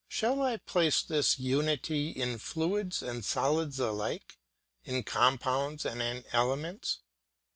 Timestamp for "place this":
0.57-1.37